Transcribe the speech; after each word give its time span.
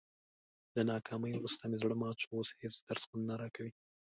له 0.75 0.81
ناکامۍ 0.91 1.33
ورسته 1.37 1.63
مې 1.69 1.77
زړه 1.81 1.95
مات 2.01 2.17
شو، 2.21 2.29
اوس 2.35 2.49
هېڅ 2.61 2.75
درس 2.87 3.03
خوند 3.07 3.23
نه 3.29 3.35
راکوي. 3.41 3.71